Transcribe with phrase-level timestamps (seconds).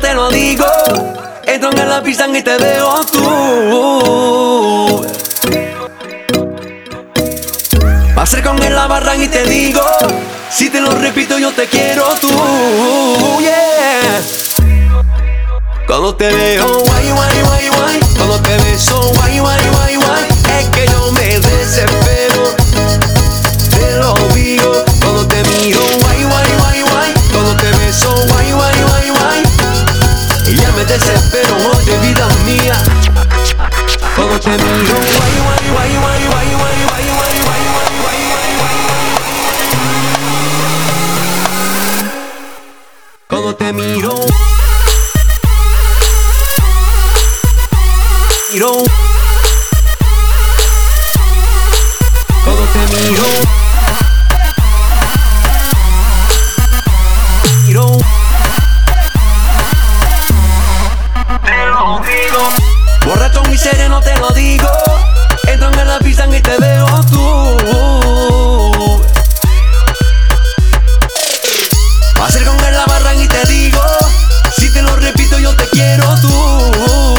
[0.00, 0.64] Te lo digo.
[1.44, 5.06] Entro en la pista y te veo tú.
[8.14, 9.82] Pasé con él la barra y te digo.
[10.50, 12.30] Si te lo repito, yo te quiero tú.
[13.40, 14.22] Yeah.
[15.86, 18.00] Cuando te veo, guay, guay, guay, guay.
[18.16, 19.87] Cuando te beso, guay, guay, guay,
[48.58, 48.72] miro.
[52.44, 53.24] Cuando te miro.
[61.70, 62.42] Lo digo.
[63.06, 64.68] Borracho y sereno te lo digo.
[65.46, 67.58] Entro en la pista y te veo tú.
[72.44, 73.82] Con él la barra y te digo.
[74.56, 77.17] Si te lo repito, yo te quiero tú.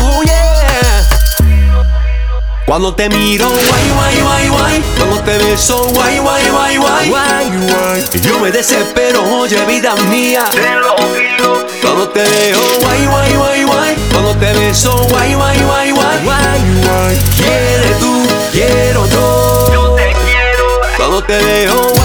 [2.70, 4.84] Cuando te miro, guay, guay, guay, guay.
[4.95, 7.09] Cuando te beso, guay, guay, guay, guay.
[7.09, 8.06] guay, guay.
[8.14, 10.45] Y yo me desespero, oye, vida mía.
[10.52, 11.66] Te lo digo.
[11.81, 13.95] Cuando te veo, guay, guay, guay, guay.
[14.12, 16.23] Cuando te beso, guay, guay, guay, guay.
[16.23, 17.20] guay, guay.
[17.36, 19.69] Quieres tú, quiero yo.
[19.74, 20.81] Yo te quiero.
[20.96, 21.99] Cuando te veo,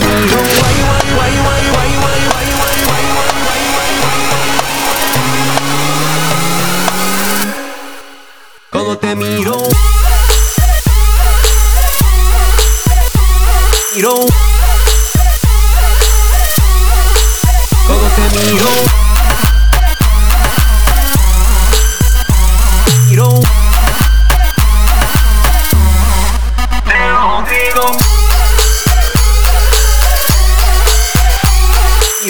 [0.00, 0.42] てみよう
[8.70, 9.52] この手見ろ。
[13.94, 14.41] 色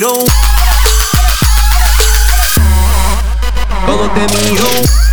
[0.03, 0.25] Miro.
[3.87, 5.12] Cuando te miro.